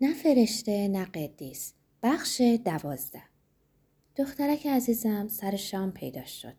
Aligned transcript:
نه 0.00 0.14
فرشته 0.14 0.88
نه 0.88 1.04
قدیس. 1.04 1.72
بخش 2.02 2.40
دوازده. 2.40 3.22
دخترک 4.16 4.66
عزیزم 4.66 5.28
سر 5.28 5.56
شام 5.56 5.92
پیدا 5.92 6.24
شد. 6.24 6.54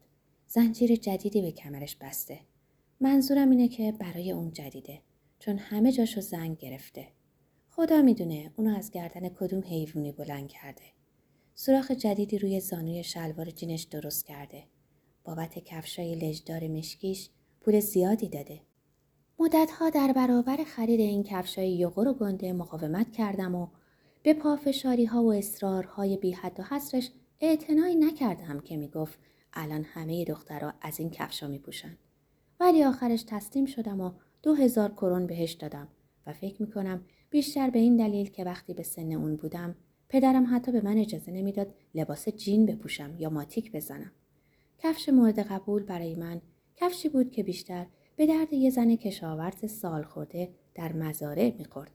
زنجیر 0.48 0.96
جدیدی 0.96 1.42
به 1.42 1.52
کمرش 1.52 1.96
بسته. 1.96 2.40
منظورم 3.00 3.50
اینه 3.50 3.68
که 3.68 3.92
برای 3.92 4.32
اون 4.32 4.54
جدیده 4.54 5.02
چون 5.40 5.58
همه 5.58 5.92
جاشو 5.92 6.22
زنگ 6.22 6.58
گرفته. 6.58 7.08
خدا 7.70 8.02
می‌دونه 8.02 8.52
اونو 8.56 8.78
از 8.78 8.92
گردن 8.92 9.30
کدوم 9.30 9.64
حیوونی 9.64 10.12
بلند 10.12 10.48
کرده. 10.48 10.86
سوراخ 11.56 11.92
جدیدی 11.92 12.38
روی 12.38 12.60
زانوی 12.60 13.04
شلوار 13.04 13.50
جینش 13.50 13.84
درست 13.84 14.26
کرده. 14.26 14.64
بابت 15.24 15.60
کفشای 15.60 16.16
لجدار 16.16 16.68
مشکیش 16.68 17.30
پول 17.62 17.80
زیادی 17.80 18.30
داده. 18.30 18.62
مدتها 19.40 19.90
در 19.90 20.14
برابر 20.14 20.58
خرید 20.64 21.00
این 21.00 21.24
کفشای 21.24 21.72
یغور 21.72 22.08
و 22.08 22.14
گنده 22.14 22.54
مقاومت 22.54 23.12
کردم 23.12 23.56
و 23.56 23.68
به 24.24 24.34
پافشاری 24.34 25.06
ها 25.06 25.24
و 25.24 25.34
اصرارهای 25.34 26.18
بی 26.18 26.32
حد 26.32 26.60
و 26.60 26.64
حسرش 26.64 27.12
اعتنایی 27.42 27.96
نکردم 27.96 28.60
که 28.60 28.78
می‌گفت 28.78 29.20
الان 29.54 29.84
همه 29.84 30.26
دخترها 30.26 30.74
از 30.82 31.00
این 31.00 31.10
کفشا 31.10 31.48
میپوشن. 31.48 31.98
ولی 32.60 32.84
آخرش 32.84 33.24
تسلیم 33.28 33.66
شدم 33.66 34.02
و 34.02 34.12
دو 34.44 34.54
هزار 34.54 34.92
کرون 34.92 35.28
بهش 35.28 35.52
دادم 35.52 35.88
و 36.28 36.34
فکر 36.34 36.62
می‌کنم 36.62 37.06
بیشتر 37.30 37.70
به 37.70 37.80
این 37.80 37.98
دلیل 37.98 38.30
که 38.30 38.44
وقتی 38.44 38.74
به 38.74 38.84
سن 38.84 39.12
اون 39.12 39.36
بودم 39.36 39.76
پدرم 40.10 40.56
حتی 40.56 40.72
به 40.72 40.82
من 40.82 40.98
اجازه 40.98 41.32
نمی‌داد 41.32 41.74
لباس 41.96 42.30
جین 42.30 42.66
بپوشم 42.66 43.16
یا 43.20 43.30
ماتیک 43.30 43.72
بزنم. 43.72 44.12
کفش 44.78 45.10
مورد 45.10 45.40
قبول 45.40 45.84
برای 45.84 46.16
من 46.16 46.42
کفشی 46.76 47.10
بود 47.10 47.32
که 47.32 47.44
بیشتر 47.44 47.86
به 48.18 48.26
درد 48.26 48.54
یه 48.54 48.70
زن 48.70 48.96
کشاورز 48.96 49.72
سال 49.72 50.04
خورده 50.04 50.50
در 50.76 50.94
مزارع 50.94 51.52
می‌خورد. 51.58 51.92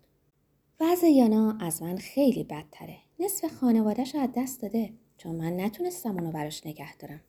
وضع 0.81 1.07
یانا 1.07 1.59
از 1.61 1.83
من 1.83 1.97
خیلی 1.97 2.45
بدتره. 2.45 2.97
نصف 3.21 3.55
خانوادهش 3.55 4.15
از 4.15 4.29
دست 4.37 4.63
داده 4.63 4.93
چون 5.17 5.37
من 5.37 5.61
نتونستم 5.61 6.15
اونو 6.15 6.33
براش 6.33 6.67
نگه 6.67 6.97
دارم. 6.97 7.21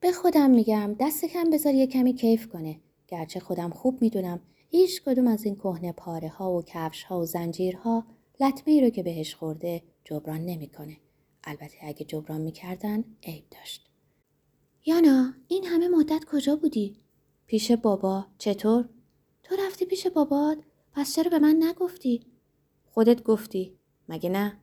به 0.00 0.12
خودم 0.12 0.50
میگم 0.50 0.96
دست 1.00 1.24
کم 1.24 1.50
بذار 1.50 1.74
یه 1.74 1.86
کمی 1.86 2.14
کیف 2.14 2.48
کنه. 2.48 2.80
گرچه 3.08 3.40
خودم 3.40 3.70
خوب 3.70 4.02
می‌دونم 4.02 4.40
هیچ 4.68 5.02
کدوم 5.02 5.26
از 5.26 5.44
این 5.44 5.54
کهنه 5.54 5.92
پاره 5.92 6.28
ها 6.28 6.52
و 6.52 6.62
کفش 6.62 7.02
ها 7.02 7.20
و 7.20 7.24
زنجیرها 7.24 8.06
لطمه 8.40 8.74
ای 8.74 8.80
رو 8.80 8.90
که 8.90 9.02
بهش 9.02 9.34
خورده 9.34 9.82
جبران 10.04 10.40
نمی‌کنه. 10.40 10.96
البته 11.44 11.76
اگه 11.82 12.04
جبران 12.04 12.40
می‌کردن 12.40 13.04
عیب 13.22 13.44
داشت. 13.50 13.90
یانا 14.86 15.34
این 15.48 15.64
همه 15.64 15.88
مدت 15.88 16.24
کجا 16.24 16.56
بودی؟ 16.56 16.96
پیش 17.48 17.72
بابا 17.72 18.26
چطور؟ 18.38 18.88
تو 19.42 19.56
رفتی 19.66 19.84
پیش 19.84 20.06
بابات؟ 20.06 20.58
پس 20.92 21.14
چرا 21.14 21.30
به 21.30 21.38
من 21.38 21.56
نگفتی؟ 21.62 22.26
خودت 22.84 23.22
گفتی 23.22 23.78
مگه 24.08 24.30
نه؟ 24.30 24.58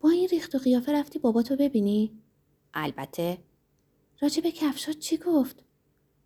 با 0.00 0.10
این 0.10 0.28
ریخت 0.28 0.54
و 0.54 0.58
قیافه 0.58 0.92
رفتی 0.92 1.18
باباتو 1.18 1.56
ببینی؟ 1.56 2.18
البته 2.74 3.38
راجع 4.20 4.42
به 4.42 4.52
کفشات 4.52 4.98
چی 4.98 5.16
گفت؟ 5.16 5.64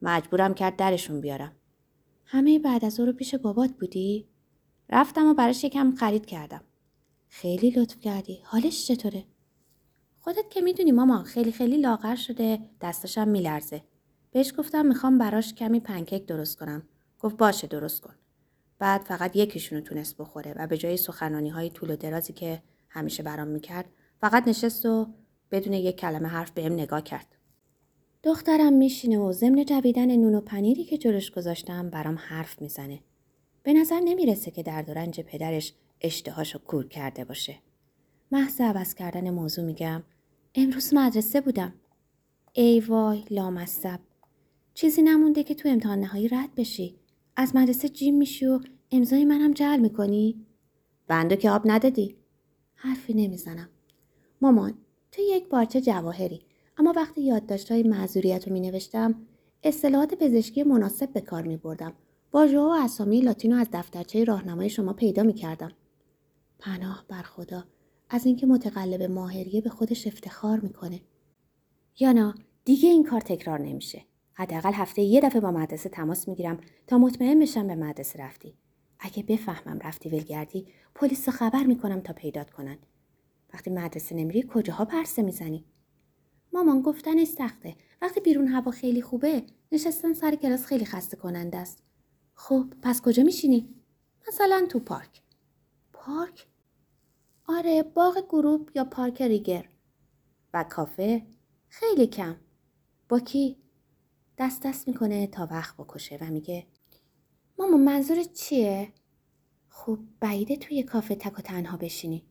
مجبورم 0.02 0.54
کرد 0.54 0.76
درشون 0.76 1.20
بیارم 1.20 1.56
همه 2.24 2.58
بعد 2.58 2.84
از 2.84 3.00
او 3.00 3.06
رو 3.06 3.12
پیش 3.12 3.34
بابات 3.34 3.70
بودی؟ 3.70 4.28
رفتم 4.90 5.26
و 5.26 5.34
براش 5.34 5.64
یکم 5.64 5.94
خرید 5.94 6.26
کردم 6.26 6.64
خیلی 7.28 7.70
لطف 7.70 8.00
کردی 8.00 8.40
حالش 8.44 8.86
چطوره؟ 8.86 9.24
خودت 10.20 10.50
که 10.50 10.60
می‌دونی 10.60 10.92
ماما 10.92 11.22
خیلی 11.22 11.52
خیلی 11.52 11.76
لاغر 11.76 12.14
شده 12.16 12.58
دستشم 12.80 13.28
میلرزه 13.28 13.82
بهش 14.34 14.54
گفتم 14.58 14.86
می‌خوام 14.86 15.18
براش 15.18 15.54
کمی 15.54 15.80
پنکیک 15.80 16.26
درست 16.26 16.58
کنم. 16.58 16.82
گفت 17.20 17.36
باشه 17.36 17.66
درست 17.66 18.00
کن. 18.00 18.14
بعد 18.78 19.00
فقط 19.00 19.36
یکیشونو 19.36 19.80
تونست 19.80 20.16
بخوره 20.16 20.54
و 20.56 20.66
به 20.66 20.76
جای 20.76 20.96
سخنانی 20.96 21.48
های 21.48 21.70
طول 21.70 21.90
و 21.90 21.96
درازی 21.96 22.32
که 22.32 22.62
همیشه 22.88 23.22
برام 23.22 23.48
می‌کرد 23.48 23.84
فقط 24.20 24.48
نشست 24.48 24.86
و 24.86 25.08
بدون 25.50 25.72
یک 25.72 25.96
کلمه 25.96 26.28
حرف 26.28 26.50
بهم 26.50 26.72
نگاه 26.72 27.02
کرد. 27.02 27.26
دخترم 28.22 28.72
میشینه 28.72 29.18
و 29.18 29.32
ضمن 29.32 29.64
جویدن 29.64 30.16
نون 30.16 30.34
و 30.34 30.40
پنیری 30.40 30.84
که 30.84 30.98
جلوش 30.98 31.30
گذاشتم 31.30 31.90
برام 31.90 32.18
حرف 32.18 32.62
می‌زنه. 32.62 33.00
به 33.62 33.72
نظر 33.72 34.00
نمی‌رسه 34.00 34.50
که 34.50 34.62
درد 34.62 34.88
و 34.88 34.94
رنج 34.94 35.20
پدرش 35.20 35.72
اشتهاشو 36.00 36.58
کور 36.58 36.88
کرده 36.88 37.24
باشه. 37.24 37.58
محض 38.32 38.60
عوض 38.60 38.94
کردن 38.94 39.30
موضوع 39.30 39.64
میگم 39.64 40.02
امروز 40.54 40.94
مدرسه 40.94 41.40
بودم. 41.40 41.74
ای 42.52 42.80
وای 42.80 43.24
لامصب. 43.30 44.00
چیزی 44.74 45.02
نمونده 45.02 45.42
که 45.42 45.54
تو 45.54 45.68
امتحان 45.68 46.00
نهایی 46.00 46.28
رد 46.28 46.54
بشی 46.54 46.96
از 47.36 47.56
مدرسه 47.56 47.88
جیم 47.88 48.14
میشی 48.14 48.46
و 48.46 48.60
امضای 48.90 49.24
منم 49.24 49.52
جعل 49.52 49.80
می‌کنی 49.80 50.46
بنده 51.08 51.36
که 51.36 51.50
آب 51.50 51.62
ندادی 51.64 52.16
حرفی 52.74 53.14
نمی‌زنم 53.14 53.68
مامان 54.40 54.74
تو 55.12 55.22
یک 55.22 55.48
پارچه 55.48 55.80
جواهری 55.80 56.42
اما 56.78 56.92
وقتی 56.96 57.22
یادداشتهای 57.22 57.82
معذوریت 57.82 58.48
رو 58.48 58.52
می 58.52 58.60
نوشتم 58.60 59.26
اصطلاحات 59.62 60.14
پزشکی 60.14 60.62
مناسب 60.62 61.12
به 61.12 61.20
کار 61.20 61.42
می 61.42 61.56
بردم. 61.56 61.92
واژه 62.32 62.58
و 62.58 62.74
اسامی 62.84 63.20
لاتینو 63.20 63.56
از 63.56 63.66
دفترچه 63.72 64.24
راهنمای 64.24 64.70
شما 64.70 64.92
پیدا 64.92 65.22
می 65.22 65.32
کردم. 65.32 65.72
پناه 66.58 67.04
بر 67.08 67.22
خدا 67.22 67.64
از 68.10 68.26
اینکه 68.26 68.46
متقلب 68.46 69.02
ماهریه 69.02 69.60
به 69.60 69.70
خودش 69.70 70.06
افتخار 70.06 70.60
می‌کنه. 70.60 71.00
یانا 71.98 72.34
دیگه 72.64 72.88
این 72.88 73.04
کار 73.04 73.20
تکرار 73.20 73.60
نمیشه. 73.60 74.04
حداقل 74.34 74.72
هفته 74.72 75.02
یه 75.02 75.20
دفعه 75.20 75.40
با 75.40 75.50
مدرسه 75.50 75.88
تماس 75.88 76.28
می‌گیرم 76.28 76.60
تا 76.86 76.98
مطمئن 76.98 77.40
بشم 77.40 77.66
به 77.66 77.74
مدرسه 77.74 78.18
رفتی. 78.18 78.54
اگه 78.98 79.22
بفهمم 79.22 79.78
رفتی 79.78 80.08
ولگردی 80.08 80.66
پلیس 80.94 81.28
خبر 81.28 81.64
می‌کنم 81.64 82.00
تا 82.00 82.12
پیدات 82.12 82.50
کنن. 82.50 82.78
وقتی 83.54 83.70
مدرسه 83.70 84.14
نمیری 84.14 84.48
کجاها 84.48 84.84
پرسه 84.84 85.22
می‌زنی؟ 85.22 85.64
مامان 86.52 86.82
گفتن 86.82 87.24
سخته. 87.24 87.76
وقتی 88.02 88.20
بیرون 88.20 88.48
هوا 88.48 88.70
خیلی 88.70 89.02
خوبه 89.02 89.42
نشستن 89.72 90.12
سر 90.12 90.34
کلاس 90.34 90.66
خیلی 90.66 90.84
خسته 90.84 91.16
کننده 91.16 91.58
است. 91.58 91.82
خب 92.34 92.72
پس 92.82 93.02
کجا 93.02 93.22
میشینی؟ 93.22 93.74
مثلا 94.28 94.66
تو 94.70 94.78
پارک. 94.78 95.22
پارک؟ 95.92 96.46
آره 97.48 97.82
باغ 97.82 98.26
گروپ 98.28 98.70
یا 98.74 98.84
پارک 98.84 99.22
ریگر. 99.22 99.68
و 100.54 100.64
کافه؟ 100.64 101.26
خیلی 101.68 102.06
کم. 102.06 102.36
با 103.08 103.20
کی؟ 103.20 103.63
دست 104.38 104.62
دست 104.62 104.88
می‌کنه 104.88 105.26
تا 105.26 105.48
وقت 105.50 105.76
بکشه 105.76 106.18
و 106.20 106.24
میگه 106.24 106.66
ماما 107.58 107.76
منظور 107.76 108.22
چیه؟ 108.22 108.92
خب 109.68 109.98
بعیده 110.20 110.56
توی 110.56 110.82
کافه 110.82 111.14
تک 111.14 111.38
و 111.38 111.42
تنها 111.42 111.76
بشینی. 111.76 112.24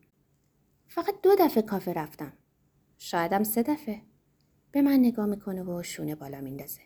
فقط 0.87 1.21
دو 1.21 1.35
دفعه 1.39 1.63
کافه 1.63 1.93
رفتم. 1.93 2.33
شایدم 2.97 3.43
سه 3.43 3.63
دفعه. 3.63 4.01
به 4.71 4.81
من 4.81 4.99
نگاه 4.99 5.25
می‌کنه 5.25 5.63
و 5.63 5.83
شونه 5.83 6.15
بالا 6.15 6.41
میندازه. 6.41 6.81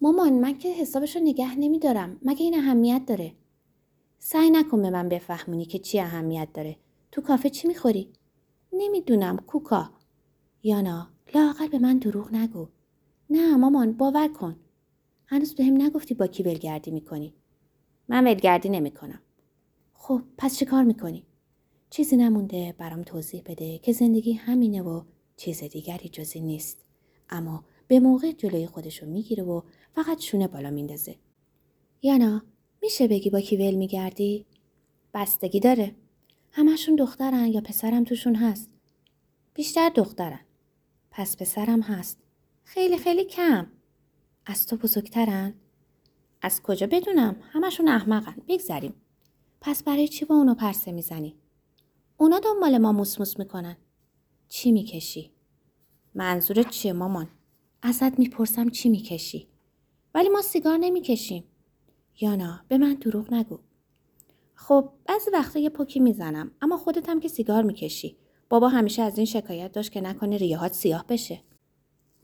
مامان 0.00 0.32
من 0.32 0.58
که 0.58 0.72
حسابشو 0.72 1.20
نگه 1.20 1.54
نمیدارم. 1.54 2.20
مگه 2.22 2.42
این 2.42 2.58
اهمیت 2.58 3.02
داره؟ 3.06 3.34
سعی 4.18 4.50
نکن 4.50 4.82
به 4.82 4.90
من 4.90 5.08
بفهمونی 5.08 5.64
که 5.64 5.78
چی 5.78 6.00
اهمیت 6.00 6.48
داره. 6.54 6.76
تو 7.12 7.20
کافه 7.20 7.50
چی 7.50 7.68
می‌خوری؟ 7.68 8.12
نمی‌دونم 8.72 9.36
کوکا. 9.36 9.90
یانا 10.62 11.10
لاقل 11.34 11.68
به 11.68 11.78
من 11.78 11.98
دروغ 11.98 12.34
نگو. 12.34 12.68
نه 13.34 13.56
مامان 13.56 13.92
باور 13.92 14.28
کن. 14.28 14.56
هنوز 15.26 15.54
به 15.54 15.64
هم 15.64 15.82
نگفتی 15.82 16.14
با 16.14 16.26
کی 16.26 16.42
ولگردی 16.42 16.90
می‌کنی. 16.90 17.34
من 18.08 18.24
ولگردی 18.24 18.68
نمی‌کنم. 18.68 19.22
خب 19.94 20.22
پس 20.38 20.58
چه 20.58 20.64
کار 20.64 20.84
می‌کنی؟ 20.84 21.26
چیزی 21.90 22.16
نمونده 22.16 22.74
برام 22.78 23.02
توضیح 23.02 23.42
بده 23.46 23.78
که 23.78 23.92
زندگی 23.92 24.32
همینه 24.32 24.82
و 24.82 25.02
چیز 25.36 25.64
دیگری 25.64 26.08
جزی 26.08 26.40
نیست. 26.40 26.84
اما 27.30 27.64
به 27.88 28.00
موقع 28.00 28.32
جلوی 28.32 28.66
خودشو 28.66 29.06
می‌گیره 29.06 29.42
و 29.42 29.60
فقط 29.94 30.20
شونه 30.20 30.48
بالا 30.48 30.70
میندازه. 30.70 31.16
یانا 32.02 32.42
میشه 32.82 33.08
بگی 33.08 33.30
با 33.30 33.40
کی 33.40 33.56
ول 33.56 33.74
میگردی؟ 33.74 34.46
بستگی 35.14 35.60
داره. 35.60 35.94
همشون 36.52 36.96
دخترن 36.96 37.46
یا 37.46 37.60
پسرم 37.60 38.04
توشون 38.04 38.34
هست؟ 38.34 38.70
بیشتر 39.54 39.88
دخترن. 39.88 40.40
پس 41.10 41.36
پسرم 41.36 41.80
هست. 41.80 42.23
خیلی 42.64 42.98
خیلی 42.98 43.24
کم. 43.24 43.66
از 44.46 44.66
تو 44.66 44.76
بزرگترن؟ 44.76 45.54
از 46.42 46.62
کجا 46.62 46.86
بدونم؟ 46.86 47.36
همشون 47.52 47.88
احمقن. 47.88 48.36
بگذریم. 48.48 48.94
پس 49.60 49.82
برای 49.82 50.08
چی 50.08 50.24
با 50.24 50.34
اونو 50.34 50.54
پرسه 50.54 50.92
می‌زنی؟ 50.92 51.36
اونا 52.16 52.38
دنبال 52.38 52.78
ما 52.78 52.92
موسموس 52.92 53.38
می‌کنن. 53.38 53.76
چی 54.48 54.72
می‌کشی؟ 54.72 55.30
منظورت 56.14 56.70
چیه 56.70 56.92
مامان؟ 56.92 57.28
ازت 57.82 58.18
می‌پرسم 58.18 58.68
چی 58.68 58.88
می‌کشی؟ 58.88 59.48
ولی 60.14 60.28
ما 60.28 60.42
سیگار 60.42 60.78
نمی‌کشیم. 60.78 61.44
یانا 62.20 62.60
به 62.68 62.78
من 62.78 62.94
دروغ 62.94 63.34
نگو. 63.34 63.58
خب 64.54 64.92
بعضی 65.06 65.30
وقتا 65.30 65.58
یه 65.58 65.70
پوکی 65.70 66.00
می‌زنم 66.00 66.50
اما 66.62 66.76
خودت 66.76 67.08
هم 67.08 67.20
که 67.20 67.28
سیگار 67.28 67.62
می‌کشی. 67.62 68.16
بابا 68.48 68.68
همیشه 68.68 69.02
از 69.02 69.18
این 69.18 69.26
شکایت 69.26 69.72
داشت 69.72 69.92
که 69.92 70.00
نکنه 70.00 70.36
ریاهات 70.36 70.72
سیاه 70.72 71.06
بشه. 71.06 71.42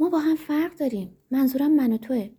ما 0.00 0.08
با 0.08 0.19
هم 0.19 0.37
فرق 0.37 0.76
داریم. 0.76 1.17
منظورم 1.31 1.70
من 1.76 1.93
و 1.93 1.97
توه. 1.97 2.31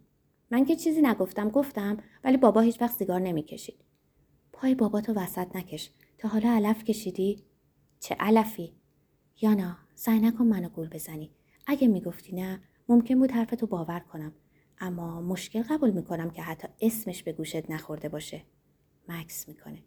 من 0.52 0.66
که 0.66 0.76
چیزی 0.76 1.02
نگفتم 1.02 1.50
گفتم 1.50 1.98
ولی 2.24 2.38
بابا 2.38 2.62
هیچ 2.62 2.82
وقت 2.82 2.96
سیگار 2.96 3.20
نمی‌کشید. 3.20 3.86
پای 4.54 4.76
باباتو 4.76 5.14
وسط 5.14 5.56
نکش 5.56 5.92
تا 6.18 6.28
حالا 6.28 6.50
علف 6.50 6.84
کشیدی؟ 6.84 7.44
چه 8.00 8.16
علفی؟ 8.20 8.74
یانا 9.42 9.78
سعی 9.96 10.20
نکن 10.20 10.46
منو 10.46 10.70
گول 10.70 10.90
بزنی. 10.90 11.32
اگه 11.68 11.88
می‌گفتی 11.88 12.36
نه 12.36 12.62
ممکن 12.90 13.20
بود 13.20 13.32
حرفتو 13.32 13.68
باور 13.68 14.00
کنم. 14.00 14.34
اما 14.80 15.22
مشکل 15.22 15.64
قبول 15.64 15.92
می‌کنم 15.92 16.30
که 16.30 16.42
حتی 16.42 16.68
اسمش 16.82 17.24
به 17.24 17.34
گوشت 17.34 17.72
نخورده 17.72 18.10
باشه. 18.10 18.42
مکس 19.08 19.48
می‌کنه. 19.48 19.84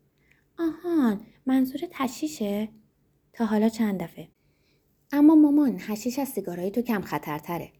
آهان 0.59 1.21
منظور 1.47 1.81
تشیشه؟ 1.91 2.69
تا 3.33 3.45
حالا 3.45 3.69
چند 3.69 4.03
دفعه. 4.03 4.29
اما 5.17 5.35
مامان 5.35 5.77
هشیش 5.81 6.19
از 6.19 6.29
سیگارهای 6.29 6.71
تو 6.71 6.83
کم 6.83 7.01
خطرتره. 7.01 7.73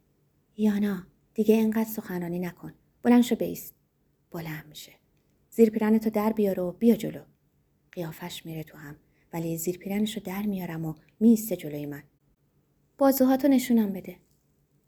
یانا 0.57 1.07
دیگه 1.35 1.55
اینقدر 1.55 1.89
سخنرانی 1.91 2.39
نکن. 2.39 2.73
بلند 3.03 3.23
شو 3.23 3.35
بیست. 3.35 3.75
بلند 4.31 4.65
میشه. 4.69 4.93
زیر 5.51 5.71
پیرنتو 5.71 6.11
در 6.11 6.33
بیار 6.33 6.61
و 6.61 6.73
بیا 6.73 6.97
جلو. 6.97 7.21
قیافش 7.93 8.47
میره 8.47 8.63
تو 8.63 8.79
هم 8.79 8.97
ولی 9.33 9.59
زیر 9.59 9.79
پیرنشو 9.79 10.21
در 10.21 10.43
میارم 10.43 10.85
و 10.85 10.95
میسته 11.21 11.57
جلوی 11.57 11.87
من. 11.87 12.03
بازوهاتو 12.99 13.49
نشونم 13.49 13.93
بده. 13.93 14.17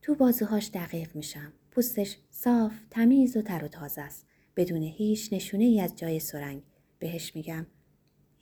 تو 0.02 0.14
بازوهاش 0.14 0.70
دقیق 0.74 1.16
میشم. 1.16 1.52
پوستش 1.70 2.16
صاف، 2.30 2.72
تمیز 2.90 3.36
و 3.36 3.42
تر 3.42 3.64
و 3.64 3.68
تازه 3.68 4.00
است. 4.00 4.26
بدون 4.56 4.82
هیچ 4.82 5.32
نشونه 5.32 5.64
ای 5.64 5.80
از 5.80 5.96
جای 5.96 6.20
سرنگ. 6.20 6.62
بهش 6.98 7.36
میگم 7.36 7.66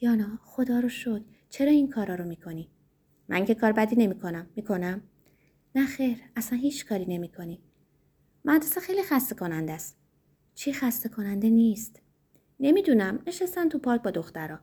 یانا 0.01 0.39
خدا 0.43 0.81
رو 0.81 0.89
شد 0.89 1.25
چرا 1.51 1.71
این 1.71 1.89
کارا 1.89 2.15
رو 2.15 2.25
می‌کنی؟ 2.25 2.71
من 3.29 3.45
که 3.45 3.55
کار 3.55 3.73
بدی 3.73 3.97
نمی‌کنم. 3.97 4.47
می‌کنم؟ 4.57 5.03
نه 5.75 5.87
خیر 5.87 6.17
اصلا 6.37 6.59
هیچ 6.59 6.87
کاری 6.87 7.07
نمی‌کنی. 7.07 7.61
مدرسه 8.45 8.81
خیلی 8.81 9.03
خسته 9.03 9.35
کننده 9.35 9.73
است. 9.73 9.97
چی 10.55 10.73
خسته 10.73 11.09
کننده 11.09 11.51
نیست؟ 11.51 12.03
نمی‌دونم 12.61 13.19
نشستن 13.27 13.69
تو 13.69 13.79
پارک 13.79 14.03
با 14.03 14.11
دخترا. 14.11 14.59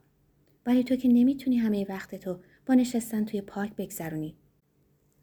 ولی 0.66 0.84
تو 0.84 0.96
که 0.96 1.08
نمی‌تونی 1.08 1.58
همه 1.58 1.86
وقت 1.90 2.16
تو 2.16 2.40
با 2.66 2.74
نشستن 2.74 3.26
توی 3.26 3.42
پارک 3.42 3.76
بگذرونی. 3.76 4.38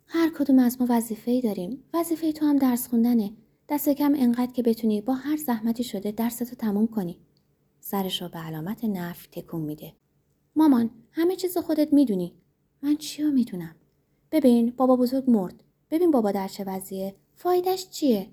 هر 0.06 0.30
کدوم 0.38 0.58
از 0.58 0.80
ما 0.80 0.86
وظیفه 0.90 1.30
ای 1.30 1.40
داریم. 1.40 1.84
وظیفه 1.94 2.32
تو 2.32 2.46
هم 2.46 2.56
درس 2.56 2.88
خوندنه. 2.88 3.32
دست 3.68 3.88
کم 3.88 4.14
انقدر 4.16 4.52
که 4.52 4.62
بتونی 4.62 5.00
با 5.00 5.14
هر 5.14 5.36
زحمتی 5.36 5.84
شده 5.84 6.12
درستو 6.12 6.56
تموم 6.56 6.86
کنی. 6.86 7.18
سرش 7.80 8.22
رو 8.22 8.28
به 8.28 8.38
علامت 8.38 8.84
نفی 8.84 9.28
تکون 9.32 9.60
میده. 9.60 9.92
مامان 10.56 10.90
همه 11.10 11.36
چیز 11.36 11.58
خودت 11.58 11.92
می‌دونی. 11.92 12.34
من 12.82 12.96
چی 12.96 13.22
رو 13.22 13.30
می‌دونم؟ 13.30 13.74
ببین 14.32 14.70
بابا 14.76 14.96
بزرگ 14.96 15.30
مرد. 15.30 15.64
ببین 15.90 16.10
بابا 16.10 16.32
در 16.32 16.48
چه 16.48 16.64
وضعیه. 16.64 17.14
فایدش 17.34 17.90
چیه؟ 17.90 18.30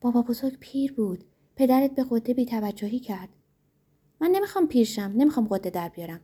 بابا 0.00 0.22
بزرگ 0.22 0.56
پیر 0.60 0.92
بود. 0.92 1.24
پدرت 1.56 1.94
به 1.94 2.06
قده 2.10 2.34
بیتوجهی 2.34 2.98
کرد. 2.98 3.28
من 4.20 4.30
نمی‌خوام 4.30 4.66
پیرشم. 4.66 5.12
نمی‌خوام 5.16 5.48
قده 5.48 5.70
در 5.70 5.88
بیارم. 5.88 6.20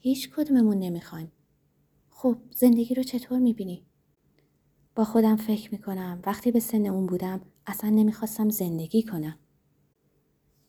هیچ 0.00 0.30
کدوممون 0.30 0.78
نمی‌خوایم. 0.78 1.32
خب 2.10 2.36
زندگی 2.50 2.94
رو 2.94 3.02
چطور 3.02 3.38
می‌بینی؟ 3.38 3.86
با 4.94 5.04
خودم 5.04 5.36
فکر 5.36 5.72
می‌کنم 5.72 6.22
وقتی 6.26 6.50
به 6.50 6.60
سن 6.60 6.86
اون 6.86 7.06
بودم 7.06 7.40
اصلا 7.66 7.90
نمی‌خواستم 7.90 8.48
زندگی 8.48 9.02
کنم. 9.02 9.38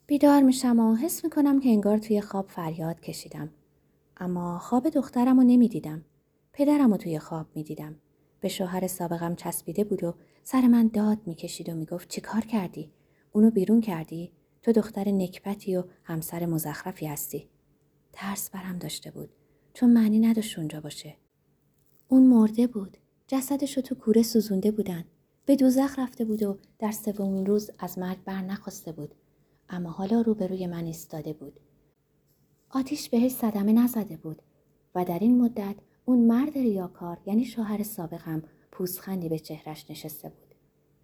بیدار 0.07 0.41
میشم 0.41 0.79
و 0.79 0.95
حس 0.95 1.23
می‌کنم 1.23 1.59
که 1.59 1.69
انگار 1.69 1.97
توی 1.97 2.21
خواب 2.21 2.47
فریاد 2.47 2.99
کشیدم. 2.99 3.49
اما 4.17 4.59
خواب 4.59 4.89
دخترم 4.89 5.37
رو 5.37 5.43
نمی‌دیدم. 5.43 6.05
پدرم 6.53 6.91
رو 6.91 6.97
توی 6.97 7.19
خواب 7.19 7.47
می‌دیدم. 7.55 7.95
به 8.39 8.47
شوهر 8.47 8.87
سابقم 8.87 9.35
چسبیده 9.35 9.83
بود 9.83 10.03
و 10.03 10.15
سر 10.43 10.61
من 10.61 10.87
داد 10.87 11.17
می‌کشید 11.25 11.69
و 11.69 11.75
می‌گفت 11.75 12.09
چی 12.09 12.21
کار 12.21 12.41
کردی؟ 12.41 12.91
اونو 13.31 13.51
بیرون 13.51 13.81
کردی؟ 13.81 14.31
تو 14.61 14.71
دختر 14.71 15.11
نکبتی 15.11 15.75
و 15.75 15.83
همسر 16.03 16.45
مزخرفی 16.45 17.05
هستی. 17.05 17.49
ترس 18.13 18.49
برم 18.49 18.77
داشته 18.77 19.11
بود 19.11 19.29
چون 19.73 19.93
معنی 19.93 20.19
نداشت 20.19 20.59
اونجا 20.59 20.81
باشه. 20.81 21.15
اون 22.07 22.27
مرده 22.27 22.67
بود. 22.67 22.97
جسدش 23.27 23.77
رو 23.77 23.81
تو 23.81 23.95
کوره 23.95 24.23
سوزونده 24.23 24.71
بودن. 24.71 25.05
به 25.45 25.55
دوزخ 25.55 25.99
رفته 25.99 26.25
بود 26.25 26.43
و 26.43 26.57
در 26.79 26.91
سومین 26.91 27.45
روز 27.45 27.71
از 27.79 27.99
مرگ 27.99 28.23
بر 28.23 28.41
نخواسته 28.41 28.91
بود. 28.91 29.15
اما 29.69 29.89
حالا 29.89 30.21
روبروی 30.21 30.67
من 30.67 30.85
ایستاده 30.85 31.33
بود. 31.33 31.59
آتیش 32.75 33.09
بهش 33.09 33.31
صدمه 33.31 33.73
نزده 33.73 34.17
بود 34.17 34.41
و 34.95 35.05
در 35.05 35.19
این 35.19 35.41
مدت 35.41 35.75
اون 36.05 36.19
مرد 36.19 36.57
ریاکار 36.57 37.17
یعنی 37.25 37.45
شوهر 37.45 37.83
سابقم 37.83 38.43
پوزخندی 38.71 39.29
به 39.29 39.39
چهرش 39.39 39.91
نشسته 39.91 40.29
بود. 40.29 40.55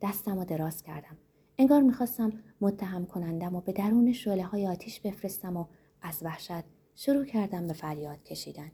دستم 0.01 0.39
رو 0.39 0.45
دراز 0.45 0.83
کردم. 0.83 1.17
انگار 1.57 1.81
می‌خواستم 1.81 2.33
متهم 2.61 3.05
کنندم 3.05 3.55
و 3.55 3.61
به 3.61 3.71
درون 3.71 4.13
شعله 4.13 4.43
های 4.43 4.67
آتیش 4.67 4.99
بفرستم 4.99 5.57
و 5.57 5.65
از 6.01 6.23
وحشت 6.23 6.63
شروع 6.95 7.25
کردم 7.25 7.67
به 7.67 7.73
فریاد 7.73 8.23
کشیدن. 8.23 8.71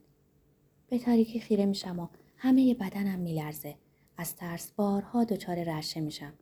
به 0.90 1.00
تاریکی 1.00 1.40
خیره 1.40 1.66
میشم 1.66 2.00
و 2.00 2.08
همه 2.38 2.74
بدنم 2.74 3.20
میلرزه. 3.20 3.76
از 4.18 4.36
ترس 4.36 4.72
بارها 4.72 5.24
دچار 5.24 5.78
رشه 5.78 6.02
میشم. 6.02 6.34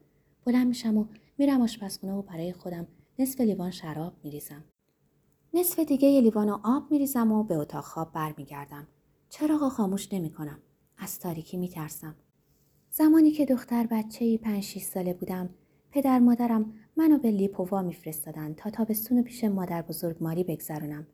بلند 0.46 0.68
میشم 0.68 0.98
و 0.98 1.06
میرم 1.38 1.62
آشپزخونه 1.62 2.14
و 2.14 2.22
برای 2.22 2.54
خودم 2.54 2.88
نصف 3.20 3.42
لیوان 3.42 3.72
شراب 3.72 4.14
میریزم. 4.24 4.64
نصف 5.58 5.80
دیگه 5.80 6.08
یه 6.08 6.22
لیوان 6.22 6.50
آب 6.50 6.92
میریزم 6.92 7.32
و 7.32 7.44
به 7.44 7.56
اتاق 7.56 7.84
خواب 7.84 8.14
برمیگردم. 8.14 8.88
چراغ 9.30 9.70
خاموش 9.70 10.14
نمی‌کنم. 10.14 10.60
از 10.98 11.20
تاریکی 11.20 11.58
میترسم. 11.58 12.16
زمانی 12.90 13.32
که 13.32 13.46
دختر 13.46 13.88
بچه 13.92 14.26
ای 14.26 14.38
پنج 14.38 14.64
ساله 14.64 15.14
بودم 15.14 15.50
پدر 15.92 16.20
مادرم 16.20 16.74
منو 16.98 17.18
به 17.18 17.32
لیپووا 17.32 17.82
میفرستادن 17.82 18.54
تا 18.54 18.70
تابستون 18.70 19.24
پیش 19.24 19.44
مادر 19.44 19.82
بزرگ 19.82 20.18
ماری 20.22 20.44
بگذرونم. 20.44 21.08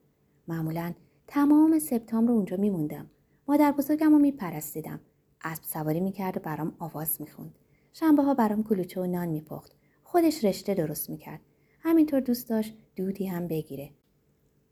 معمولا 0.48 0.94
تمام 1.28 1.80
سپتامبر 1.80 2.32
اونجا 2.32 2.58
میموندم. 2.58 3.10
مادر 3.48 3.72
بزرگم 3.72 4.12
رو 4.12 4.20
میپرستیدم. 4.20 5.00
اسب 5.44 5.64
سواری 5.64 6.00
می‌کرد 6.00 6.38
و 6.38 6.40
برام 6.40 6.76
آواز 6.80 7.22
می‌خوند. 7.22 7.60
شنبه 7.94 8.24
ها 8.24 8.34
برام 8.34 8.64
کلوچه 8.64 9.02
و 9.02 9.06
نان 9.06 9.28
میپخت. 9.28 9.76
خودش 10.04 10.46
رشته 10.46 10.74
درست 10.74 11.10
می‌کرد. 11.10 11.42
همینطور 11.80 12.20
دوست 12.20 12.50
داشت 12.50 12.78
دودی 12.96 13.26
هم 13.26 13.48
بگیره. 13.48 13.92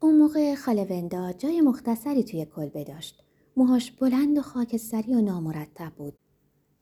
اون 0.02 0.18
موقع 0.18 0.56
خاله 0.56 0.84
وندا 0.84 1.32
جای 1.32 1.62
مختصری 1.62 2.24
توی 2.24 2.46
کلبه 2.46 2.84
داشت. 2.84 3.24
موهاش 3.58 3.92
بلند 3.92 4.38
و 4.38 4.42
خاکستری 4.42 5.16
و 5.16 5.22
نامرتب 5.22 5.94
بود. 5.98 6.18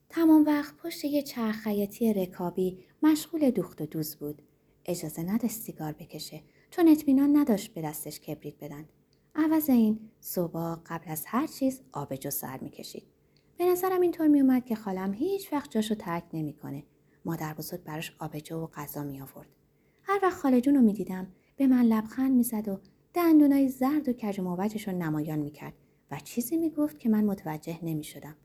تمام 0.09 0.45
وقت 0.45 0.77
پشت 0.77 1.05
یه 1.05 1.21
چرخ 1.21 1.55
خیاطی 1.55 2.13
رکابی 2.13 2.77
مشغول 3.03 3.49
دوخت 3.49 3.81
و 3.81 3.85
دوز 3.85 4.15
بود. 4.15 4.41
اجازه 4.85 5.23
نداشت 5.23 5.55
سیگار 5.55 5.91
بکشه 5.91 6.41
چون 6.69 6.87
اطمینان 6.87 7.37
نداشت 7.37 7.73
به 7.73 7.81
دستش 7.81 8.19
کبریت 8.19 8.55
بدن. 8.61 8.85
عوض 9.35 9.69
این 9.69 9.99
صبح 10.19 10.75
قبل 10.85 11.11
از 11.11 11.23
هر 11.27 11.47
چیز 11.47 11.81
آبجو 11.93 12.29
سر 12.29 12.59
می‌کشید. 12.59 13.03
به 13.57 13.65
نظرم 13.65 14.01
اینطور 14.01 14.27
میومد 14.27 14.65
که 14.65 14.75
خالم 14.75 15.13
هیچ 15.13 15.53
وقت 15.53 15.71
جاشو 15.71 15.95
ترک 15.95 16.23
نمی‌کنه. 16.33 16.83
مادر 17.25 17.53
بزرگ 17.53 17.83
براش 17.83 18.15
آبجو 18.19 18.55
و 18.55 18.67
غذا 18.67 19.03
می 19.03 19.21
آورد. 19.21 19.49
هر 20.03 20.19
وقت 20.23 20.37
خاله 20.37 20.61
جون 20.61 20.75
رو 20.75 20.81
می‌دیدم 20.81 21.27
به 21.55 21.67
من 21.67 21.81
لبخند 21.81 22.31
می‌زد 22.35 22.67
و 22.67 22.79
دندونای 23.13 23.69
زرد 23.69 24.09
و 24.09 24.13
کج 24.13 24.39
رو 24.87 24.93
نمایان 24.93 25.39
می‌کرد 25.39 25.73
و 26.11 26.19
چیزی 26.19 26.57
می‌گفت 26.57 26.99
که 26.99 27.09
من 27.09 27.25
متوجه 27.25 27.79
نمی‌شدم. 27.83 28.35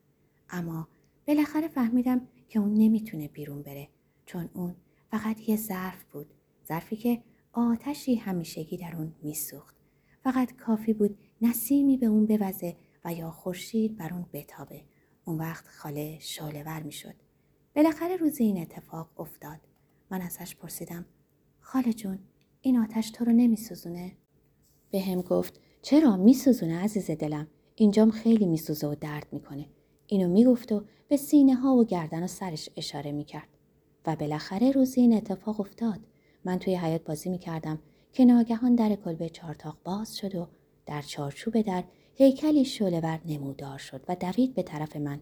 اما 0.50 0.88
بالاخره 1.26 1.68
فهمیدم 1.68 2.28
که 2.48 2.58
اون 2.58 2.74
نمی‌تونه 2.74 3.28
بیرون 3.28 3.62
بره 3.62 3.88
چون 4.26 4.50
اون 4.54 4.76
فقط 5.10 5.48
یه 5.48 5.56
ظرف 5.56 6.04
بود. 6.04 6.34
ظرفی 6.68 6.96
که 6.96 7.22
آتشی 7.52 8.14
همیشگی 8.14 8.76
در 8.76 8.96
اون 8.96 9.14
میسوخت. 9.22 9.76
فقط 10.24 10.52
کافی 10.56 10.92
بود 10.92 11.18
نسیمی 11.42 11.96
به 11.96 12.06
اون 12.06 12.26
بوزه 12.26 12.76
و 13.04 13.12
یا 13.12 13.30
خورشید 13.30 13.96
بر 13.96 14.12
اون 14.14 14.26
بتابه. 14.32 14.84
اون 15.24 15.38
وقت 15.38 15.68
خاله 15.68 16.18
شاله 16.20 16.62
ور 16.62 16.82
می‌شد. 16.82 17.14
بالاخره 17.76 18.16
روز 18.16 18.40
این 18.40 18.62
اتفاق 18.62 19.20
افتاد. 19.20 19.60
من 20.10 20.20
ازش 20.20 20.56
پرسیدم 20.56 21.06
خاله 21.60 21.92
جون 21.92 22.18
این 22.60 22.78
آتش 22.78 23.10
تو 23.10 23.24
رو 23.24 23.32
نمیسوزونه؟ 23.32 24.16
به 24.92 25.00
هم 25.00 25.20
گفت 25.20 25.60
چرا 25.82 26.16
میسوزونه 26.16 26.78
عزیز 26.78 27.10
دلم؟ 27.10 27.46
اینجام 27.74 28.10
خیلی 28.10 28.46
میسوزه 28.46 28.86
و 28.86 28.94
درد 28.94 29.26
می‌کنه. 29.32 29.66
اینو 30.06 30.28
می‌گفت 30.28 30.72
و 30.72 30.82
به 31.08 31.16
سینه 31.16 31.54
ها 31.54 31.76
و 31.76 31.84
گردن 31.84 32.22
و 32.22 32.26
سرش 32.26 32.68
اشاره 32.76 33.12
می‌کرد. 33.12 33.48
و 34.06 34.16
بالاخره 34.16 34.70
روزی 34.70 35.00
این 35.00 35.12
اتفاق 35.12 35.60
افتاد. 35.60 36.00
من 36.44 36.58
توی 36.58 36.76
حیات 36.76 37.04
بازی 37.04 37.30
می‌کردم 37.30 37.78
که 38.12 38.24
ناگهان 38.24 38.74
در 38.74 38.94
کلبه 38.94 39.28
چارتاق 39.28 39.76
باز 39.84 40.16
شد 40.16 40.34
و 40.34 40.48
در 40.86 41.02
چارچوب 41.02 41.60
در 41.60 41.84
هیکلی 42.14 42.64
شلهور 42.64 43.20
نمودار 43.26 43.78
شد 43.78 44.04
و 44.08 44.16
دوید 44.16 44.54
به 44.54 44.62
طرف 44.62 44.96
من. 44.96 45.20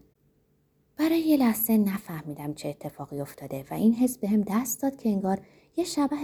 برای 0.97 1.19
یه 1.19 1.37
لحظه 1.37 1.77
نفهمیدم 1.77 2.53
چه 2.53 2.69
اتفاقی 2.69 3.21
افتاده 3.21 3.65
و 3.71 3.73
این 3.73 3.93
حس 3.93 4.17
بهم 4.17 4.41
دست 4.47 4.81
داد 4.81 4.95
که 4.95 5.09
انگار 5.09 5.41
یه 5.77 5.83
شبه 5.83 6.15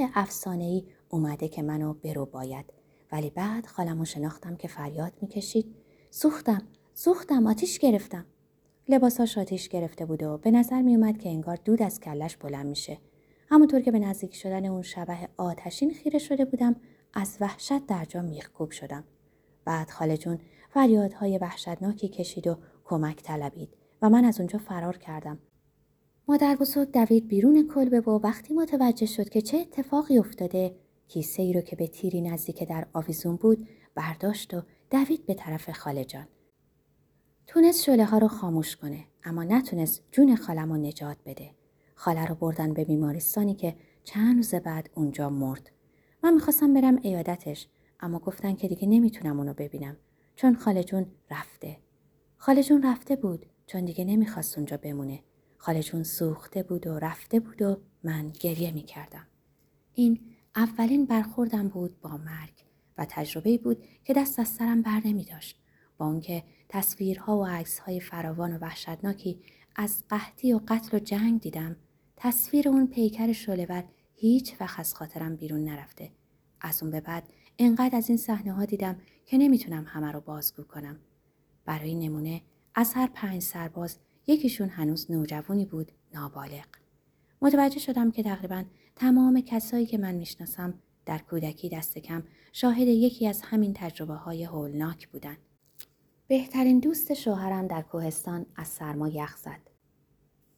ای 0.48 0.84
اومده 1.10 1.48
که 1.48 1.62
منو 1.62 1.94
برو 1.94 2.26
باید. 2.26 2.66
ولی 3.12 3.30
بعد 3.30 3.66
خالمو 3.66 4.06
شناختم 4.06 4.56
که 4.56 4.68
فریاد 4.68 5.14
می‌کشید. 5.22 5.76
سوختم 6.10 6.62
سوختم 6.94 7.48
آتیش 7.48 7.80
گرفتم. 7.80 8.26
لباساش 8.90 9.38
آتیش 9.38 9.70
گرفته 9.70 10.06
بود 10.06 10.24
و 10.24 10.38
به 10.38 10.52
نظر 10.52 10.82
میومد 10.82 11.18
که 11.18 11.30
انگار 11.30 11.58
دود 11.66 11.82
از 11.82 12.00
کلش 12.00 12.38
بلند 12.38 12.66
میشه. 12.66 12.98
همونطور 13.50 13.82
که 13.82 13.92
به 13.92 14.00
نزدیک 14.00 14.36
شدن 14.36 14.66
اون 14.66 14.82
شبه 14.82 15.30
آتشین 15.38 15.94
خیره 15.94 16.20
شده 16.20 16.46
بودم 16.46 16.76
از 17.14 17.38
وحشت 17.42 17.86
در 17.86 18.06
جا 18.06 18.22
میخکوب 18.22 18.72
شدم. 18.72 19.04
بعد 19.66 19.90
خاله 19.90 20.18
جون 20.18 20.40
فریادهای 20.70 21.38
وحشتناکی 21.38 22.08
کشید 22.08 22.48
و 22.48 22.58
کمک 22.86 23.24
طلبید 23.24 23.70
و 24.02 24.10
من 24.10 24.26
از 24.26 24.40
اونجا 24.40 24.60
فرار 24.60 24.98
کردم. 24.98 25.40
مادر 26.28 26.56
بزرگ 26.56 26.92
دوید 26.92 27.28
بیرون 27.28 27.68
کلبه 27.74 28.02
و 28.02 28.20
وقتی 28.24 28.54
متوجه 28.54 29.06
شد 29.06 29.30
که 29.30 29.42
چه 29.42 29.58
اتفاقی 29.58 30.18
افتاده 30.18 30.76
کیسه 31.08 31.44
ای 31.44 31.54
رو 31.54 31.62
که 31.62 31.76
به 31.76 31.88
تیری 31.88 32.22
نزدیک 32.22 32.64
در 32.64 32.88
آویزون 32.94 33.36
بود 33.36 33.68
برداشت 33.96 34.54
و 34.54 34.62
دوید 34.92 35.26
به 35.26 35.34
طرف 35.34 35.70
خاله 35.70 36.06
جان. 36.06 36.28
تونست 37.48 37.84
شله 37.84 38.06
ها 38.06 38.18
رو 38.18 38.28
خاموش 38.28 38.76
کنه 38.76 39.06
اما 39.24 39.44
نتونست 39.44 40.04
جون 40.12 40.36
خالم 40.36 40.72
رو 40.72 40.78
نجات 40.78 41.18
بده. 41.26 41.52
خاله 41.96 42.26
رو 42.26 42.36
بردن 42.36 42.74
به 42.74 42.86
بیمارستانی 42.86 43.54
که 43.56 43.76
چند 44.04 44.36
روز 44.36 44.56
بعد 44.56 44.90
اونجا 44.96 45.30
مرد. 45.30 45.72
من 46.24 46.34
می‌خواستم 46.34 46.74
برم 46.74 47.00
ایادتش 47.02 47.68
اما 48.00 48.20
گفتن 48.20 48.56
که 48.56 48.68
دیگه 48.68 48.88
نمی‌تونم 48.88 49.40
اونو 49.40 49.54
ببینم 49.54 49.98
چون 50.36 50.56
خاله 50.56 50.84
جون 50.84 51.06
رفته. 51.32 51.78
خاله 52.38 52.64
جون 52.64 52.84
رفته 52.84 53.16
بود 53.16 53.46
چون 53.66 53.86
دیگه 53.86 54.06
نمی‌خواست 54.06 54.58
اونجا 54.58 54.78
بمونه. 54.78 55.24
خاله 55.58 55.84
جون 55.84 56.04
سوخته 56.04 56.64
بود 56.64 56.88
و 56.88 57.00
رفته 57.00 57.40
بود 57.40 57.62
و 57.62 57.78
من 58.04 58.30
گریه 58.40 58.72
می‌کردم. 58.72 59.28
این 59.94 60.20
اولین 60.58 61.06
برخوردم 61.06 61.68
بود 61.68 62.02
با 62.02 62.18
مرگ 62.18 62.54
و 62.98 63.06
تجربه 63.10 63.58
بود 63.58 63.84
که 64.04 64.14
دست 64.14 64.40
از 64.40 64.48
سرم 64.48 64.82
بر 64.82 65.02
نمی 65.06 65.26
داشت. 65.26 65.62
با 65.98 66.06
اونکه 66.06 66.44
تصویرها 66.70 67.38
و 67.38 67.46
عکسهای 67.46 68.00
فراوان 68.00 68.56
و 68.56 68.60
وحشتناکی 68.60 69.40
از 69.76 70.04
قحطی 70.10 70.54
و 70.54 70.62
قتل 70.68 70.98
و 70.98 71.00
جنگ 71.00 71.42
دیدم 71.42 71.76
تصویر 72.16 72.70
اون 72.70 72.88
پیکر 72.88 73.32
شلور 73.32 73.84
هیچ 74.16 74.62
وقت 74.62 74.80
از 74.80 74.96
خاطرم 74.96 75.36
بیرون 75.36 75.64
نرفته. 75.64 76.12
از 76.62 76.84
اون 76.84 76.92
به 76.92 77.02
بعد 77.02 77.24
انقدر 77.60 77.96
از 77.96 78.10
این 78.10 78.18
صحنه 78.18 78.54
ها 78.54 78.66
دیدم 78.66 78.98
که 79.26 79.38
نمی‌تونم 79.38 79.86
همه 79.88 80.12
رو 80.12 80.22
بازگو 80.22 80.64
کنم. 80.64 81.00
برای 81.66 81.96
نمونه 81.96 82.42
از 82.76 82.94
هر 82.94 83.08
پنج 83.14 83.42
سرباز 83.42 83.98
یکیشون 84.28 84.70
هنوز 84.70 85.12
نوجوانی 85.12 85.66
بود 85.66 85.92
نابالغ. 86.14 86.66
متوجه 87.42 87.80
شدم 87.80 88.12
که 88.12 88.24
تقریبا 88.24 88.64
تمام 88.96 89.42
کسایی 89.42 89.86
که 89.86 89.98
من 89.98 90.16
می‌شناسم 90.16 90.74
در 91.06 91.18
کودکی 91.18 91.70
دست 91.70 91.98
کم 91.98 92.24
شاهد 92.54 92.88
یکی 92.88 93.28
از 93.28 93.42
همین 93.42 93.74
تجربه 93.74 94.14
های 94.14 94.44
هولناک 94.44 95.08
بودن. 95.08 95.38
بهترین 96.28 96.80
دوست 96.80 97.14
شوهرم 97.14 97.68
در 97.68 97.82
کوهستان 97.82 98.46
از 98.56 98.68
سرما 98.68 99.08
یخ 99.08 99.38
زد. 99.38 99.60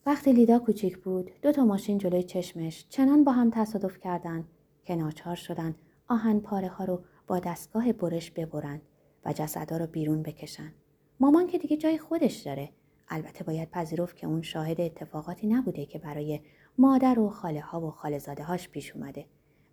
وقتی 0.06 0.34
لیدا 0.34 0.60
کوچیک 0.60 0.98
بود 0.98 1.32
دو 1.42 1.52
تا 1.52 1.66
ماشین 1.66 1.98
جلوی 1.98 2.24
چشمش 2.24 2.86
چنان 2.90 3.24
با 3.24 3.32
هم 3.32 3.50
تصادف 3.50 4.00
کردند 4.00 4.48
که 4.86 4.96
ناچار 4.96 5.36
شدن 5.36 5.76
آهن 6.08 6.40
پاره 6.40 6.68
ها 6.68 6.86
رو 6.86 7.04
با 7.28 7.40
دستگاه 7.40 7.94
برش 7.94 8.32
ببرند 8.32 8.82
و 9.26 9.34
جسدها 9.34 9.78
رو 9.78 9.88
بیرون 9.88 10.24
بکشن. 10.24 10.74
مامان 11.20 11.48
که 11.48 11.58
دیگه 11.58 11.78
جای 11.78 11.98
خودش 11.98 12.38
داره. 12.38 12.70
البته 13.10 13.44
باید 13.44 13.70
پذیرفت 13.70 14.18
که 14.18 14.28
اون 14.28 14.42
شاهد 14.42 14.82
اتفاقاتی 14.82 15.48
نبوده 15.48 15.86
که 15.86 16.00
برای 16.00 16.40
مادر 16.80 17.20
و 17.20 17.30
خاله 17.30 17.62
ها 17.62 17.82
و 17.82 17.92
خاله 17.92 18.20
زاده 18.20 18.44
هاش 18.44 18.70
پیش 18.70 18.96
اومده. 18.96 19.26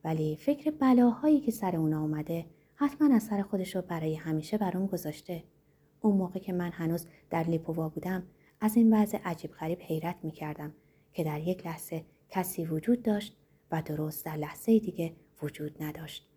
ولی 0.05 0.37
فکر 0.37 0.71
بلاهایی 0.71 1.41
که 1.41 1.51
سر 1.51 1.77
اونا 1.77 2.01
اومده 2.01 2.47
حتما 2.75 3.15
از 3.15 3.23
سر 3.23 3.43
خودش 3.43 3.77
رو 3.77 3.83
برای 3.83 4.15
همیشه 4.15 4.59
برام 4.59 4.87
گذاشته. 4.87 5.45
اون 6.01 6.17
موقع 6.17 6.41
که 6.41 6.53
من 6.53 6.71
هنوز 6.71 7.07
در 7.31 7.43
لیپووا 7.43 7.89
بودم 7.89 8.23
از 8.61 8.77
این 8.77 8.95
وضع 8.95 9.19
عجیب 9.25 9.51
غریب 9.51 9.79
حیرت 9.81 10.17
می 10.23 10.31
کردم 10.31 10.73
که 11.13 11.25
در 11.25 11.41
یک 11.41 11.67
لحظه 11.67 12.05
کسی 12.31 12.65
وجود 12.65 13.03
داشت 13.03 13.37
و 13.71 13.83
درست 13.83 14.25
در 14.25 14.37
لحظه 14.37 14.79
دیگه 14.79 15.13
وجود 15.43 15.83
نداشت. 15.83 16.29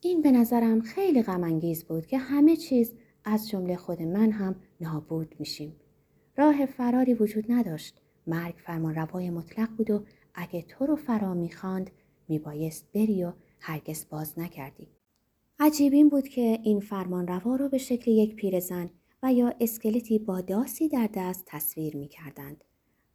این 0.00 0.22
به 0.22 0.32
نظرم 0.32 0.80
خیلی 0.80 1.22
غمانگیز 1.22 1.84
بود 1.84 2.06
که 2.06 2.18
همه 2.18 2.56
چیز 2.56 2.94
از 3.24 3.48
جمله 3.48 3.76
خود 3.76 4.02
من 4.02 4.30
هم 4.30 4.56
نابود 4.80 5.34
میشیم. 5.38 5.76
راه 6.36 6.66
فراری 6.66 7.14
وجود 7.14 7.44
نداشت. 7.48 8.03
مرگ 8.26 8.54
فرمان 8.66 8.94
روای 8.94 9.30
مطلق 9.30 9.68
بود 9.68 9.90
و 9.90 10.04
اگه 10.34 10.62
تو 10.62 10.86
رو 10.86 10.96
فرا 10.96 11.34
می‌خواند 11.34 11.90
میبایست 12.28 12.92
بری 12.94 13.24
و 13.24 13.32
هرگز 13.60 14.06
باز 14.10 14.38
نکردی. 14.38 14.88
عجیب 15.58 15.92
این 15.92 16.08
بود 16.08 16.28
که 16.28 16.60
این 16.62 16.80
فرمان 16.80 17.26
روا 17.26 17.56
رو 17.56 17.68
به 17.68 17.78
شکل 17.78 18.10
یک 18.10 18.34
پیرزن 18.34 18.90
و 19.22 19.32
یا 19.32 19.54
اسکلتی 19.60 20.18
با 20.18 20.40
داسی 20.40 20.88
در 20.88 21.08
دست 21.14 21.44
تصویر 21.46 21.96
می 21.96 22.08
کردند. 22.08 22.64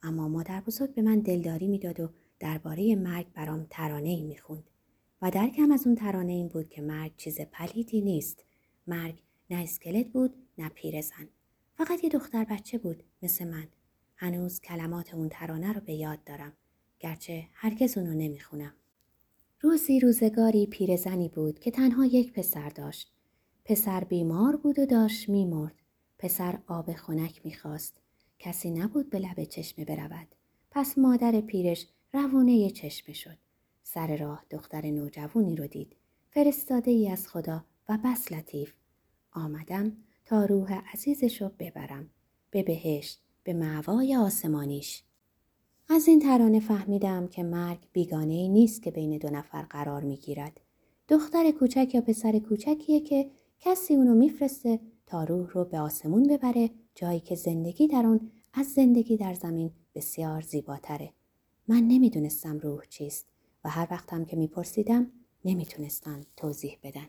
اما 0.04 0.28
مادر 0.28 0.62
بزرگ 0.62 0.94
به 0.94 1.02
من 1.02 1.20
دلداری 1.20 1.68
می‌داد 1.68 2.00
و 2.00 2.10
درباره 2.40 2.96
مرگ 2.96 3.26
برام 3.34 3.68
ترانه 3.70 4.10
ای 4.10 4.24
می 4.24 4.38
خوند. 4.38 4.70
و 5.22 5.32
درکم 5.32 5.72
از 5.72 5.88
اون 5.88 5.96
ترانه 5.96 6.32
این 6.32 6.48
بود 6.48 6.70
که 6.70 6.82
مرگ 6.82 7.12
چیز 7.18 7.42
پلیدی 7.42 8.02
نیست. 8.02 8.46
مرگ 8.88 9.22
نه 9.50 9.58
اسکلت 9.64 10.08
بود 10.08 10.36
نه 10.58 10.70
پیرزن. 10.70 11.28
فقط 11.74 12.04
یه 12.04 12.10
دختر 12.10 12.44
بچه 12.44 12.78
بود 12.78 13.04
مثل 13.22 13.48
من. 13.48 13.68
هنوز 14.22 14.62
کلمات 14.62 15.14
اون 15.14 15.30
ترانه 15.30 15.74
رو 15.74 15.82
به 15.82 15.94
یاد 15.94 16.24
دارم. 16.24 16.54
گرچه 17.00 17.48
هرگز 17.54 17.98
اونو 17.98 18.14
نمی‌خونم. 18.14 18.74
روزی 19.62 20.00
روزگاری 20.00 20.68
پیرزنی 20.68 21.30
بود 21.30 21.60
که 21.60 21.72
تنها 21.72 22.06
یک 22.06 22.34
پسر 22.34 22.70
داشت. 22.70 23.12
پسر 23.66 24.04
بیمار 24.04 24.56
بود 24.56 24.80
و 24.80 24.86
داشت 24.86 25.30
میمرد. 25.30 25.76
پسر 26.18 26.60
آب 26.68 26.94
خنک 26.94 27.42
می‌خواست. 27.46 28.02
کسی 28.40 28.72
نبود 28.72 29.10
به 29.10 29.20
لب 29.20 29.44
چشمه 29.44 29.86
برود. 29.86 30.28
پس 30.72 30.98
مادر 30.98 31.42
پیرش 31.42 31.88
روونه 32.14 32.70
چشمه 32.70 33.16
شد. 33.16 33.38
سر 33.84 34.18
راه 34.18 34.46
دختر 34.50 34.86
نوجوانی 34.86 35.56
رو 35.56 35.68
دید. 35.68 35.96
فرستاده 36.30 36.92
ای 36.92 37.10
از 37.10 37.28
خدا 37.28 37.66
و 37.90 37.98
بس 38.06 38.32
لطیف. 38.32 38.74
آمدم 39.32 39.98
تا 40.26 40.46
روح 40.46 40.82
عزیزش 40.94 41.42
رو 41.42 41.52
ببرم. 41.60 42.10
به 42.52 42.64
بهشت، 42.64 43.22
به 43.44 43.54
معوای 43.54 44.16
آسمانیش. 44.16 45.04
از 45.90 46.08
این 46.08 46.20
ترانه 46.20 46.60
فهمیدم 46.60 47.28
که 47.28 47.44
مرگ 47.44 47.80
بیگانه 47.94 48.34
ای 48.34 48.50
نیست 48.50 48.84
که 48.84 48.92
بین 48.92 49.18
دو 49.18 49.30
نفر 49.30 49.62
قرار 49.62 50.04
می 50.04 50.18
گیرد. 50.18 50.62
دختر 51.08 51.52
کوچک 51.52 51.92
یا 51.94 52.02
پسر 52.02 52.40
کوچکیه 52.40 53.00
که 53.00 53.30
کسی 53.60 53.96
اونو 53.96 54.16
میفرسته 54.16 54.80
تا 55.06 55.24
روح 55.24 55.50
رو 55.50 55.66
به 55.66 55.80
آسمون 55.80 56.24
ببره 56.24 56.70
جایی 56.96 57.20
که 57.20 57.36
زندگی 57.36 57.88
در 57.88 58.06
اون 58.06 58.32
از 58.54 58.68
زندگی 58.68 59.18
در 59.18 59.34
زمین 59.34 59.72
بسیار 59.96 60.42
زیباتره. 60.42 61.14
من 61.68 61.88
نمی‌دونستم 61.88 62.60
روح 62.60 62.86
چیست 62.90 63.26
و 63.64 63.70
هر 63.70 63.88
وقتم 63.92 64.26
که 64.26 64.36
میپرسیدم 64.36 65.12
نمی‌تونستن 65.46 66.26
توضیح 66.38 66.78
بدن. 66.84 67.08